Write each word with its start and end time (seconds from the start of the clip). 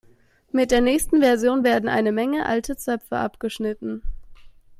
Mit 0.51 0.71
der 0.71 0.81
nächsten 0.81 1.21
Version 1.21 1.63
werden 1.63 1.87
eine 1.87 2.11
Menge 2.11 2.47
alte 2.47 2.75
Zöpfe 2.75 3.17
abgeschnitten. 3.19 4.01